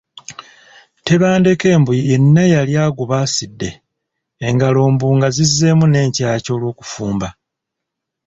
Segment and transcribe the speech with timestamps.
[1.05, 3.69] Tebandeke mbu yenna yali agubaasidde
[4.47, 7.27] engalo mbu nga zizzeemu n’enkyakya olw’okufumba.